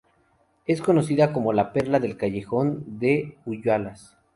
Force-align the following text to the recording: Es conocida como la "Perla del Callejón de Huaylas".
Es 0.65 0.81
conocida 0.81 1.31
como 1.31 1.53
la 1.53 1.73
"Perla 1.73 1.99
del 1.99 2.17
Callejón 2.17 2.83
de 2.97 3.37
Huaylas". 3.45 4.17